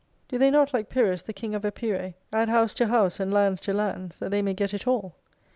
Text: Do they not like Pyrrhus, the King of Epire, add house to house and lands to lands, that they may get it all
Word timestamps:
Do 0.29 0.39
they 0.39 0.49
not 0.49 0.73
like 0.73 0.89
Pyrrhus, 0.89 1.21
the 1.21 1.31
King 1.31 1.53
of 1.53 1.61
Epire, 1.63 2.15
add 2.33 2.49
house 2.49 2.73
to 2.73 2.87
house 2.87 3.19
and 3.19 3.31
lands 3.31 3.61
to 3.61 3.71
lands, 3.71 4.17
that 4.17 4.31
they 4.31 4.41
may 4.41 4.55
get 4.55 4.73
it 4.73 4.87
all 4.87 5.13